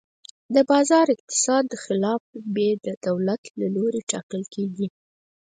[0.55, 2.23] د بازار اقتصاد خلاف
[2.55, 4.87] بیې د دولت له لوري ټاکل کېدې.